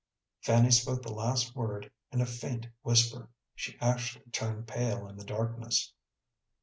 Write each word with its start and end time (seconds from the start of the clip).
Fanny 0.39 0.71
spoke 0.71 1.03
the 1.03 1.13
last 1.13 1.55
word 1.55 1.91
in 2.11 2.21
a 2.21 2.25
faint 2.25 2.65
whisper. 2.81 3.29
She 3.53 3.77
actually 3.79 4.31
turned 4.31 4.67
pale 4.67 5.07
in 5.07 5.15
the 5.15 5.23
darkness. 5.23 5.93